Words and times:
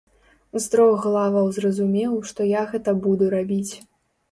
З 0.53 0.61
трох 0.75 0.95
главаў 1.07 1.51
зразумеў, 1.59 2.17
што 2.31 2.49
я 2.59 2.65
гэта 2.73 2.97
буду 3.07 3.31
рабіць. 3.37 3.71